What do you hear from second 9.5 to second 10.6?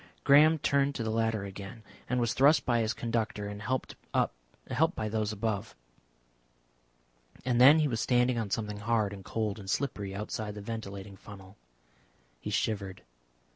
and slippery outside the